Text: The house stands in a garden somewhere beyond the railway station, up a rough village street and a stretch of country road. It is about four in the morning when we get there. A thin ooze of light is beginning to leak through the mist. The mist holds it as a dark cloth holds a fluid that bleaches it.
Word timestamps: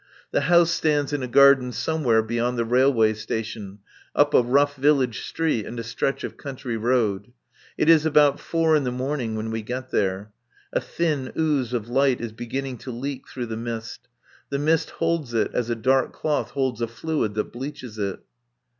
The 0.31 0.41
house 0.41 0.71
stands 0.71 1.13
in 1.13 1.21
a 1.21 1.27
garden 1.27 1.71
somewhere 1.71 2.23
beyond 2.23 2.57
the 2.57 2.65
railway 2.65 3.13
station, 3.13 3.81
up 4.15 4.33
a 4.33 4.41
rough 4.41 4.75
village 4.75 5.21
street 5.23 5.63
and 5.63 5.79
a 5.79 5.83
stretch 5.83 6.23
of 6.23 6.37
country 6.37 6.75
road. 6.75 7.33
It 7.77 7.87
is 7.87 8.03
about 8.03 8.39
four 8.39 8.75
in 8.75 8.83
the 8.83 8.91
morning 8.91 9.35
when 9.35 9.51
we 9.51 9.61
get 9.61 9.91
there. 9.91 10.31
A 10.73 10.81
thin 10.81 11.31
ooze 11.37 11.71
of 11.71 11.87
light 11.87 12.19
is 12.19 12.31
beginning 12.31 12.79
to 12.79 12.89
leak 12.89 13.27
through 13.27 13.45
the 13.45 13.57
mist. 13.57 14.07
The 14.49 14.57
mist 14.57 14.89
holds 14.89 15.35
it 15.35 15.51
as 15.53 15.69
a 15.69 15.75
dark 15.75 16.13
cloth 16.13 16.49
holds 16.49 16.81
a 16.81 16.87
fluid 16.87 17.35
that 17.35 17.53
bleaches 17.53 17.99
it. 17.99 18.21